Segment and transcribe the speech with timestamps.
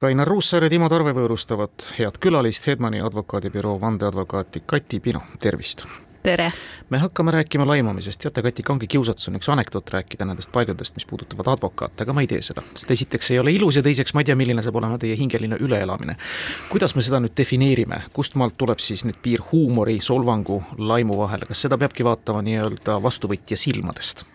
[0.00, 5.82] Kainar Ruussaar ja Timo Tarve võõrustavad head külalist, Hedmani advokaadibüroo vandeadvokaati Kati Pino, tervist!
[6.22, 6.46] tere!
[6.90, 11.08] me hakkame rääkima laimamisest, teate, Kati, kange kiusatus on üks anekdoot rääkida nendest paljudest, mis
[11.10, 12.62] puudutavad advokaate, aga ma ei tee seda.
[12.76, 15.58] sest esiteks ei ole ilus ja teiseks ma ei tea, milline saab olema teie hingeline
[15.66, 16.14] üleelamine.
[16.70, 21.50] kuidas me seda nüüd defineerime, kust maalt tuleb siis nüüd piir huumori, solvangu, laimu vahele,
[21.50, 24.28] kas seda peabki vaatama nii-öelda vastuvõtja silmadest?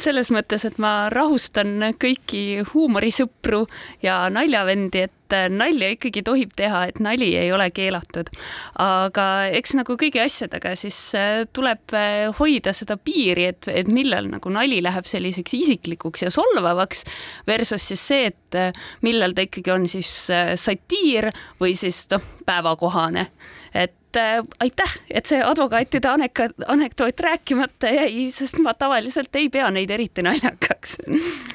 [0.00, 3.64] Selles mõttes, et ma rahustan kõiki huumorisõpru
[4.04, 8.30] ja naljavendi, et nalja ikkagi tohib teha, et nali ei ole keelatud.
[8.78, 9.26] aga
[9.58, 14.52] eks nagu kõigi asjadega siis äh, tuleb äh, hoida seda piiri, et, et millal nagu
[14.52, 17.04] nali läheb selliseks isiklikuks ja solvavaks
[17.46, 20.12] versus siis see, et äh, millal ta ikkagi on siis
[20.60, 23.28] satiir või siis noh, päevakohane.
[23.74, 29.48] et et äh, aitäh, et see advokaatide anek-, anekdoot rääkimata jäi, sest ma tavaliselt ei
[29.52, 30.96] pea neid eriti naljakaks.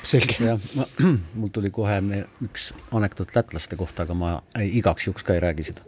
[0.03, 0.35] selge.
[0.43, 0.59] jah,
[1.39, 1.99] mul tuli kohe
[2.45, 5.85] üks anekdoot lätlaste kohta, aga ma ei, igaks juhuks ka ei räägi seda.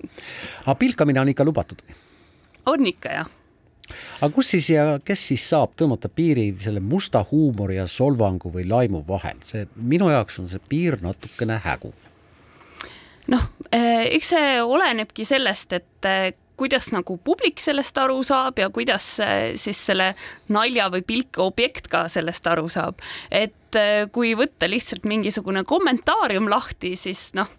[0.66, 1.84] aga pilkamine on ikka lubatud?
[2.66, 3.32] on ikka jah
[4.22, 8.64] aga kus siis ja kes siis saab tõmmata piiri selle musta huumori ja solvangu või
[8.70, 11.92] laimu vahel, see minu jaoks on see piir natukene hägu
[13.32, 18.70] noh, eh, eks see olenebki sellest, et eh, kuidas nagu publik sellest aru saab ja
[18.70, 19.08] kuidas
[19.58, 20.12] siis selle
[20.54, 23.02] nalja või pilke objekt ka sellest aru saab.
[23.32, 27.50] et äh, kui võtta lihtsalt mingisugune kommentaarium lahti, siis noh,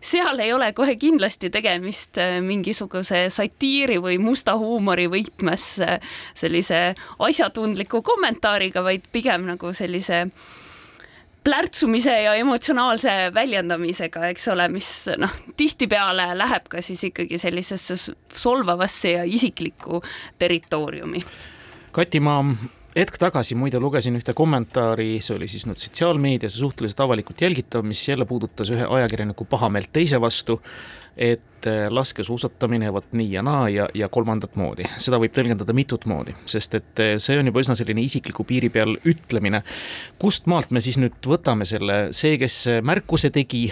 [0.00, 6.94] seal ei ole kohe kindlasti tegemist äh, mingisuguse satiiri või musta huumori võtmes äh, sellise
[7.18, 10.48] asjatundliku kommentaariga, vaid pigem nagu sellise äh,
[11.44, 19.16] plärtsumise ja emotsionaalse väljendamisega, eks ole, mis noh, tihtipeale läheb ka siis ikkagi sellisesse solvavasse
[19.16, 20.02] ja isiklikku
[20.38, 21.24] territooriumi.
[21.96, 22.38] Kati, ma
[22.96, 28.02] hetk tagasi muide lugesin ühte kommentaari, see oli siis nüüd sotsiaalmeedias suhteliselt avalikult jälgitav, mis
[28.08, 30.60] jälle puudutas ühe ajakirjaniku pahameelt teise vastu
[31.16, 36.06] et äh, laskesuusatamine vot nii ja naa ja, ja kolmandat moodi, seda võib tõlgendada mitut
[36.08, 39.62] moodi, sest et äh, see on juba üsna selline isikliku piiri peal ütlemine.
[40.18, 43.68] kust maalt me siis nüüd võtame selle, see, kes märkuse tegi,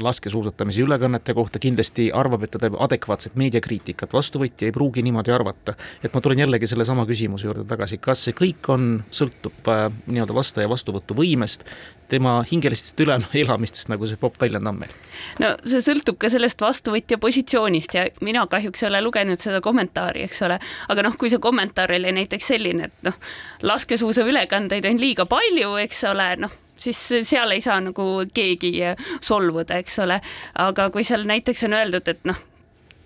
[0.00, 5.74] laskesuusatamise ülekannete kohta kindlasti arvab, et ta teeb adekvaatset meediakriitikat, vastuvõtja ei pruugi niimoodi arvata.
[6.02, 10.34] et ma tulen jällegi sellesama küsimuse juurde tagasi, kas see kõik on, sõltub äh, nii-öelda
[10.34, 11.64] vastaja vastuvõtuvõimest,
[12.08, 14.96] tema hingelistest üleelamistest, nagu see popp väljend on meil?
[15.42, 20.24] no see sõltub ka sellest vastuvõtja positsioonist ja mina kahjuks ei ole lugenud seda kommentaari,
[20.28, 23.16] eks ole, aga noh, kui see kommentaar oli näiteks selline, et noh,
[23.62, 28.72] laskesuusaülekandeid on liiga palju, eks ole, noh siis seal ei saa nagu keegi
[29.20, 30.20] solvuda, eks ole.
[30.58, 32.40] aga kui seal näiteks on öeldud, et noh,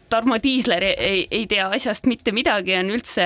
[0.08, 3.24] Tarmo Tiisler ei, ei tea asjast mitte midagi, on üldse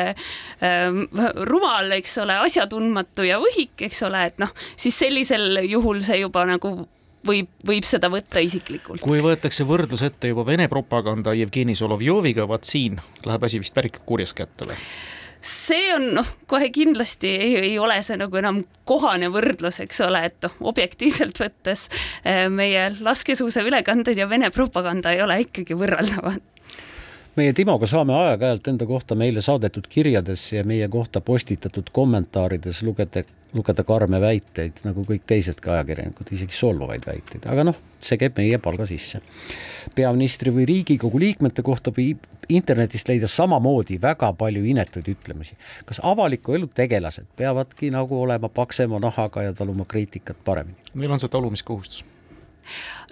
[0.64, 1.02] ähm,
[1.48, 6.46] rumal, eks ole, asjatundmatu ja võhik, eks ole, et noh, siis sellisel juhul see juba
[6.48, 6.72] nagu
[7.26, 9.04] võib, võib seda võtta isiklikult.
[9.04, 14.00] kui võetakse võrdlus ette juba Vene propaganda Jevgeni Solovjoviga, vaat siin läheb asi vist päris
[14.06, 14.78] kurjas kätte või?
[15.42, 20.24] See on noh, kohe kindlasti ei, ei ole see nagu enam kohane võrdlus, eks ole,
[20.30, 21.88] et noh, objektiivselt võttes
[22.24, 26.42] eh, meie laskesuusaülekanded ja Vene propaganda ei ole ikkagi võrreldavad
[27.36, 33.22] meie Timoga saame aeg-ajalt enda kohta meile saadetud kirjades ja meie kohta postitatud kommentaarides lugeda,
[33.54, 38.58] lugeda karme väiteid, nagu kõik teisedki ajakirjanikud, isegi solvavaid väiteid, aga noh, see käib meie
[38.62, 39.22] palga sisse.
[39.94, 45.56] peaministri või Riigikogu liikmete kohta võib internetist leida samamoodi väga palju inetuid ütlemisi.
[45.86, 50.76] kas avaliku elu tegelased peavadki nagu olema paksema nahaga ja taluma kriitikat paremini?
[50.94, 52.04] Neil on see talumiskohustus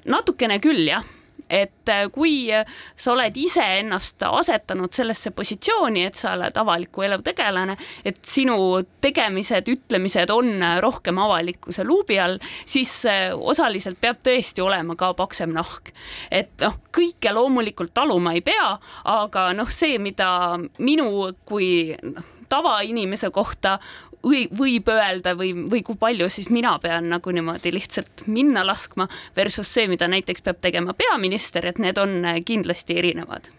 [0.09, 1.07] natukene küll jah,
[1.51, 2.49] et äh, kui
[2.97, 8.59] sa oled iseennast asetanud sellesse positsiooni, et sa oled avaliku elu tegelane, et sinu
[9.05, 15.55] tegemised, ütlemised on rohkem avalikkuse luubi all, siis äh, osaliselt peab tõesti olema ka paksem
[15.57, 15.93] nahk.
[16.31, 23.31] et noh, kõike loomulikult taluma ei pea, aga noh, see, mida minu kui noh, tavainimese
[23.31, 23.79] kohta
[24.25, 29.09] või võib öelda või, või kui palju siis mina pean nagu niimoodi lihtsalt minna laskma
[29.37, 33.51] versus see, mida näiteks peab tegema peaminister, et need on äh, kindlasti erinevad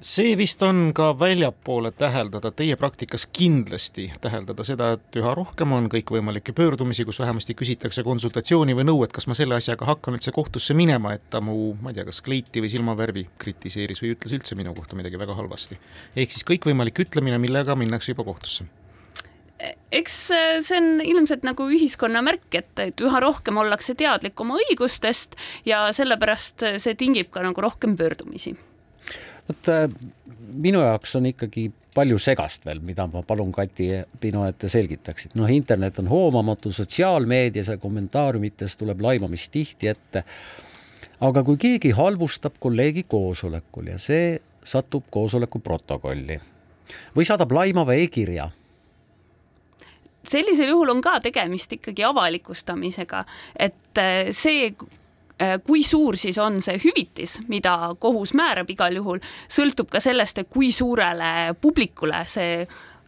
[0.00, 5.88] see vist on ka väljapoole täheldada, teie praktikas kindlasti täheldada seda, et üha rohkem on
[5.92, 10.34] kõikvõimalikke pöördumisi, kus vähemasti küsitakse konsultatsiooni või nõu, et kas ma selle asjaga hakkan üldse
[10.36, 14.36] kohtusse minema, et ta mu, ma ei tea, kas kleiti või silmavärvi kritiseeris või ütles
[14.36, 15.80] üldse minu kohta midagi väga halvasti.
[16.16, 18.68] ehk siis kõikvõimalik ütlemine, millega minnakse juba kohtusse
[19.92, 24.58] eks äh, see on ilmselt nagu ühiskonna märk, et, et üha rohkem ollakse teadlik oma
[24.60, 25.38] õigustest
[25.68, 28.56] ja sellepärast see tingib ka nagu rohkem pöördumisi.
[29.48, 29.88] vot äh,
[30.52, 33.88] minu jaoks on ikkagi palju segast veel, mida ma palun Kati
[34.20, 35.36] Pino, et te selgitaksid.
[35.38, 40.24] noh, internet on hoomamatu, sotsiaalmeedias ja kommentaariumites tuleb laimamist tihti ette.
[41.20, 46.36] aga kui keegi halvustab kolleegi koosolekul ja see satub koosoleku protokolli
[47.16, 48.50] või saadab laimava e-kirja
[50.28, 53.24] sellisel juhul on ka tegemist ikkagi avalikustamisega,
[53.58, 59.22] et äh, see äh, kui suur siis on see hüvitis, mida kohus määrab igal juhul,
[59.48, 62.66] sõltub ka sellest, et kui suurele publikule see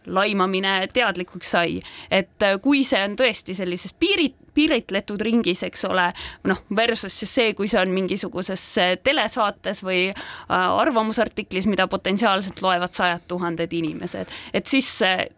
[0.09, 1.79] laimamine teadlikuks sai,
[2.11, 6.07] et äh, kui see on tõesti sellises piirit-, piiritletud ringis, eks ole,
[6.49, 8.63] noh, versus siis see, kui see on mingisuguses
[9.05, 10.07] telesaates või
[10.49, 14.89] arvamusartiklis, mida potentsiaalselt loevad sajad tuhanded inimesed, et siis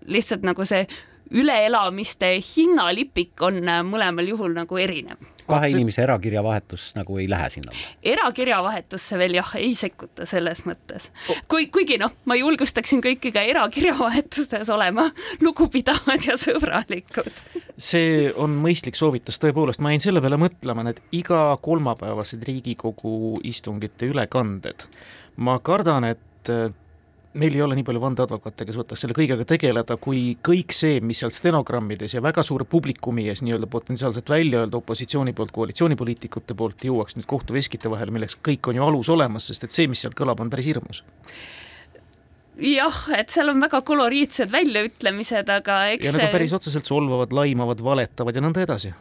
[0.07, 0.85] lihtsalt nagu see
[1.31, 5.21] üleelamiste hinnalipik on äh, mõlemal juhul nagu erinev.
[5.47, 7.73] kahe inimese erakirjavahetus nagu ei lähe sinna?
[8.13, 11.09] erakirjavahetusse veel jah, ei sekkuta selles mõttes.
[11.47, 15.09] kui, kuigi noh, ma julgustaksin kõiki ka erakirjavahetustes olema
[15.41, 17.31] lugupidavad ja sõbralikud.
[17.77, 24.11] see on mõistlik soovitus, tõepoolest, ma jäin selle peale mõtlema, need iga kolmapäevased Riigikogu istungite
[24.11, 24.87] ülekanded,
[25.37, 26.55] ma kardan, et
[27.33, 31.21] meil ei ole nii palju vandeadvokaate, kes võtaks selle kõigega tegeleda, kui kõik see, mis
[31.21, 36.83] seal stenogrammides ja väga suure publikumi ees nii-öelda potentsiaalselt välja öelda opositsiooni poolt, koalitsioonipoliitikute poolt,
[36.87, 40.17] jõuaks nüüd kohtuveskite vahele, milleks kõik on ju alus olemas, sest et see, mis sealt
[40.17, 41.03] kõlab, on päris hirmus.
[42.61, 47.31] Jah, et seal on väga koloriitsed väljaütlemised, aga eks ja need on päris otseselt solvavad,
[47.33, 48.91] laimavad, valetavad ja nõnda edasi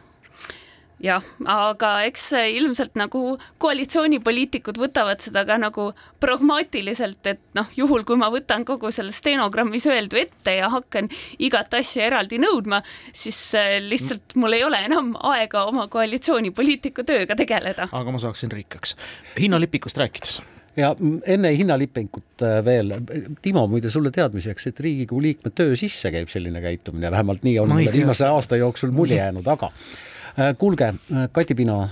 [1.03, 5.89] jah, aga eks ilmselt nagu koalitsioonipoliitikud võtavad seda ka nagu
[6.23, 11.09] pragmaatiliselt, et noh, juhul kui ma võtan kogu selle stenogrammis öeldu ette ja hakkan
[11.41, 12.81] igat asja eraldi nõudma,
[13.13, 17.89] siis äh, lihtsalt mul ei ole enam aega oma koalitsioonipoliitiku tööga tegeleda.
[17.91, 18.95] aga ma saaksin rikkaks.
[19.39, 20.41] hinnalipikust rääkides
[20.77, 20.93] ja
[21.27, 22.93] enne hinnalipingut äh, veel,
[23.41, 27.73] Timo, muide sulle teadmiseks, et Riigikogu liikme töö sisse käib selline käitumine, vähemalt nii on
[27.75, 29.71] mulle viimase aasta jooksul mulje jäänud, aga
[30.39, 31.89] Äh, kuulge, äh, Kati Pino,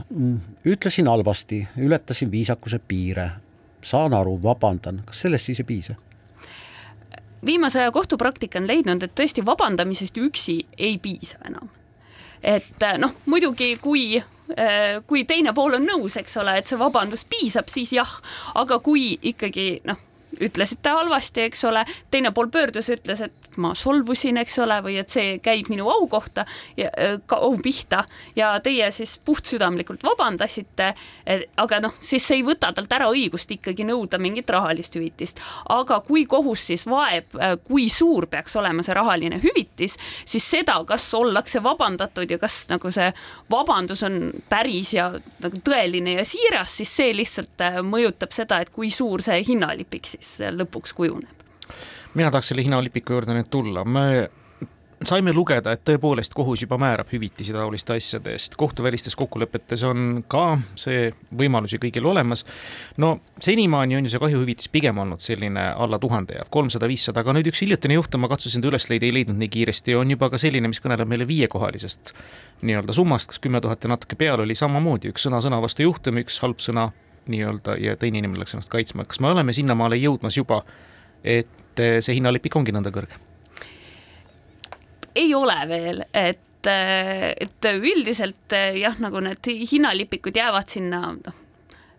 [0.66, 3.30] ütlesin halvasti, ületasin viisakuse piire,
[3.82, 5.96] saan aru, vabandan, kas sellest siis ei piisa?
[7.46, 11.70] viimase aja kohtupraktika on leidnud, et tõesti vabandamisest üksi ei piisa enam.
[12.44, 14.24] et noh, muidugi kui
[15.08, 18.16] kui teine pool on nõus, eks ole, et see vabandus piisab, siis jah,
[18.60, 20.00] aga kui ikkagi noh,
[20.38, 25.12] ütlesite halvasti, eks ole, teine pool pöördus, ütles, et ma solvusin, eks ole, või et
[25.12, 26.46] see käib minu au kohta
[26.78, 26.90] ja
[27.28, 28.04] ka au pihta
[28.38, 30.94] ja teie siis puhtsüdamlikult vabandasite.
[31.58, 36.00] aga noh, siis see ei võta talt ära õigust ikkagi nõuda mingit rahalist hüvitist, aga
[36.06, 37.36] kui kohus siis vaeb,
[37.68, 42.92] kui suur peaks olema see rahaline hüvitis, siis seda, kas ollakse vabandatud ja kas nagu
[42.94, 43.10] see
[43.52, 45.10] vabandus on päris ja
[45.44, 50.19] nagu tõeline ja siiras, siis see lihtsalt mõjutab seda, et kui suur see hinnalipik siis
[50.20, 51.46] siis lõpuks kujuneb.
[52.14, 54.30] mina tahaks selle hinnalipiku juurde nüüd tulla, me
[55.08, 60.60] saime lugeda, et tõepoolest kohus juba määrab hüvitisi taoliste asjade eest, kohtuvälistes kokkulepetes on ka
[60.80, 62.44] see võimalus ju kõigil olemas.
[62.98, 67.38] no senimaani on ju see kahjuhüvitis pigem olnud selline alla tuhande ja kolmsada, viissada, aga
[67.38, 70.30] nüüd üks hiljutine juhtum, ma katsusin ta üles leida, ei leidnud nii kiiresti, on juba
[70.34, 72.14] ka selline, mis kõneleb meile viiekohalisest
[72.68, 76.20] nii-öelda summast, kas kümme tuhat ja natuke peale oli samamoodi üks sõna sõna vastu juhtum,
[76.20, 76.90] üks halb sõna
[77.32, 80.62] nii-öelda ja teine inimene läks ennast kaitsma, kas me oleme sinnamaale jõudmas juba,
[81.24, 83.20] et eh, see hinnalipik ongi nõnda kõrge?
[85.20, 91.46] ei ole veel, et, eh, et üldiselt eh, jah, nagu need hinnalipikud jäävad sinna noh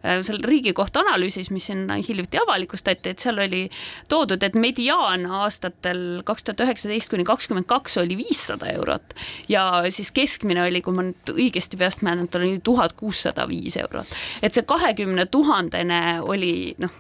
[0.03, 3.67] seal Riigikohtu analüüsis, mis siin hiljuti avalikustati, et seal oli
[4.09, 9.15] toodud, et mediaan aastatel kaks tuhat üheksateist kuni kakskümmend kaks oli viissada eurot
[9.49, 14.19] ja siis keskmine oli, kui ma nüüd õigesti peast mäletan, oli tuhat kuussada viis eurot.
[14.43, 16.93] et see kahekümne tuhandene oli noh,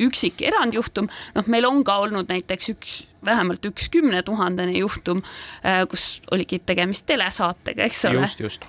[0.00, 5.22] üksik erandjuhtum, noh, meil on ka olnud näiteks üks, vähemalt üks kümnetuhandene juhtum,
[5.64, 8.24] äh, kus oligi tegemist telesaatega, eks ole.
[8.24, 8.66] just, just.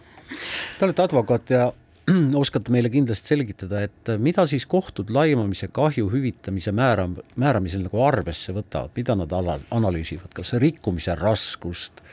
[0.80, 1.72] Te olete advokaat ja
[2.42, 7.08] oskate meile kindlasti selgitada, et mida siis kohtud laimamise kahju hüvitamise määra,
[7.42, 12.04] määramisel nagu arvesse võtavad, mida nad ala, analüüsivad, kas rikkumise raskust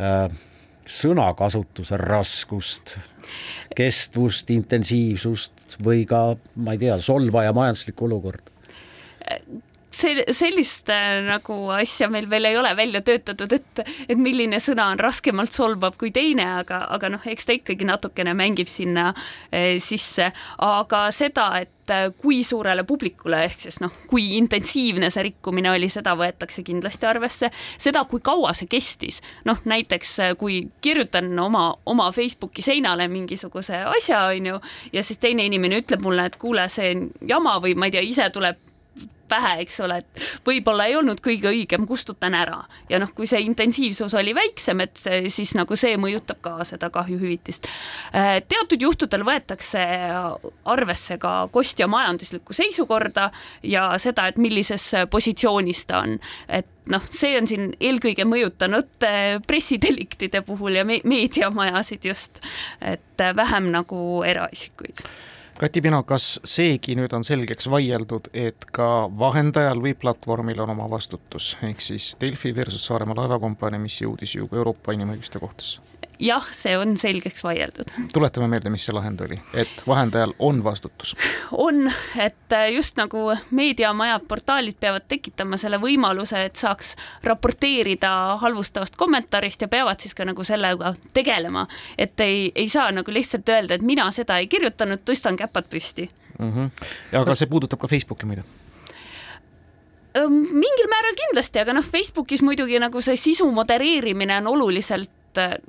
[0.00, 0.28] äh,,
[0.88, 2.96] sõnakasutuse raskust,
[3.76, 6.22] kestvust, intensiivsust või ka,
[6.56, 8.56] ma ei tea, solvaja majanduslikku olukorda?
[9.98, 14.90] See, sellist äh, nagu asja meil veel ei ole välja töötatud, et, et milline sõna
[14.92, 19.10] on raskemalt solvav kui teine, aga, aga noh, eks ta ikkagi natukene mängib sinna
[19.50, 20.30] eh, sisse,
[20.64, 25.90] aga seda, et äh, kui suurele publikule ehk siis noh, kui intensiivne see rikkumine oli,
[25.92, 27.50] seda võetakse kindlasti arvesse.
[27.78, 34.26] seda, kui kaua see kestis, noh näiteks kui kirjutan oma, oma Facebooki seinale mingisuguse asja,
[34.32, 34.60] onju,
[34.92, 38.06] ja siis teine inimene ütleb mulle, et kuule, see on jama või ma ei tea,
[38.06, 38.67] ise tuleb
[39.28, 42.62] pähe, eks ole, et võib-olla ei olnud kõige õigem, kustutan ära.
[42.88, 45.00] ja noh, kui see intensiivsus oli väiksem, et
[45.32, 47.68] siis nagu see mõjutab ka seda kahjuhüvitist.
[48.14, 49.84] Äh, teatud juhtudel võetakse
[50.64, 53.30] arvesse ka kostja majanduslikku seisukorda
[53.62, 56.18] ja seda, et millises positsioonis ta on,
[56.48, 62.42] et noh, see on siin eelkõige mõjutanud äh, pressideliktide puhul ja me meediamajasid just,
[62.80, 65.04] et vähem nagu eraisikuid
[65.58, 70.86] Kati Pino, kas seegi nüüd on selgeks vaieldud, et ka vahendajal või platvormil on oma
[70.92, 75.82] vastutus, ehk siis Delfi versus Saaremaa laevakompanii, mis jõudis ju Euroopa Inimõiguste Kohtusse?
[76.18, 77.90] Jah, see on selgeks vaieldud.
[78.12, 81.14] tuletame meelde, mis see lahend oli, et vahendajal on vastutus.
[81.52, 86.94] on, et just nagu meediamajad, portaalid peavad tekitama selle võimaluse, et saaks
[87.24, 91.66] raporteerida halvustavast kommentaarist ja peavad siis ka nagu sellega tegelema,
[91.98, 96.08] et ei, ei saa nagu lihtsalt öelda, et mina seda ei kirjutanud, tõstan käpad püsti
[96.38, 96.52] mm.
[96.52, 96.88] -hmm.
[97.12, 98.44] ja aga see puudutab ka Facebooki muide
[100.26, 105.10] mingil määral kindlasti, aga noh, Facebookis muidugi nagu see sisu modereerimine on oluliselt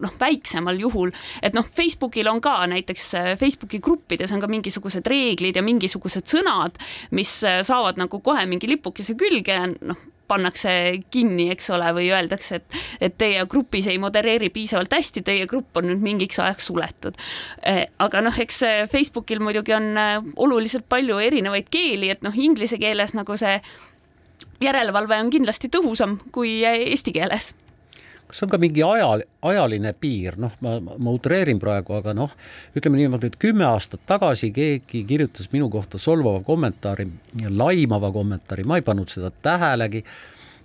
[0.02, 5.08] noh, väiksemal juhul, et noh, Facebookil on ka näiteks äh, Facebooki gruppides on ka mingisugused
[5.10, 6.80] reeglid ja mingisugused sõnad,
[7.16, 10.72] mis äh, saavad nagu kohe mingi lipukese külge noh, pannakse
[11.10, 15.80] kinni, eks ole, või öeldakse, et, et teie grupis ei modereeri piisavalt hästi, teie grupp
[15.82, 17.18] on nüüd mingiks ajaks suletud.
[18.06, 18.62] Aga noh, eks
[18.92, 19.90] Facebookil muidugi on
[20.38, 23.58] oluliselt palju erinevaid keeli, et noh, inglise keeles nagu see
[24.62, 27.54] järelevalve on kindlasti tõhusam kui eesti keeles
[28.30, 32.34] kas on ka mingi ajal, ajaline piir, noh, ma, ma utreerin praegu, aga noh,
[32.78, 37.08] ütleme niimoodi, et kümme aastat tagasi keegi kirjutas minu kohta solvava kommentaari,
[37.50, 40.04] laimava kommentaari, ma ei pannud seda tähelegi.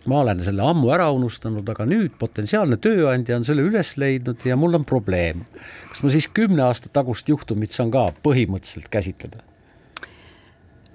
[0.04, 4.56] ma olen selle ammu ära unustanud, aga nüüd potentsiaalne tööandja on selle üles leidnud ja
[4.56, 5.47] mul on probleem.
[5.88, 9.40] kas ma siis kümne aasta tagust juhtumit saan ka põhimõtteliselt käsitleda?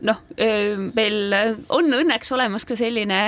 [0.05, 0.21] Noh,
[0.95, 1.35] meil
[1.75, 3.19] on õnneks olemas ka selline,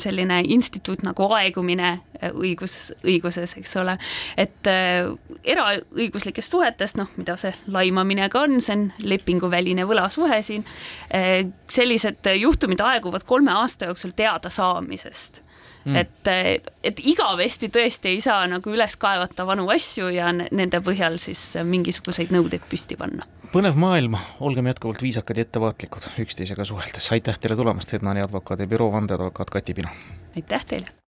[0.00, 1.90] selline instituut nagu aegumine
[2.32, 3.96] õigus, õiguses, eks ole,
[4.40, 10.64] et eraõiguslikest suhetest, noh, mida see laimamine ka on, see on lepinguväline võlasuhe siin,
[11.70, 15.44] sellised juhtumid aeguvad kolme aasta jooksul teadasaamisest
[15.84, 15.96] mm..
[15.96, 21.52] et, et igavesti tõesti ei saa nagu üles kaevata vanu asju ja nende põhjal siis
[21.64, 27.54] mingisuguseid nõudeid püsti panna põnev maailm, olgem jätkuvalt viisakad ja ettevaatlikud üksteisega suheldes, aitäh teile
[27.60, 29.94] tulemast, Hedmani advokaadibüroo vandeadvokaat Kati Pino!
[30.34, 30.94] aitäh teile!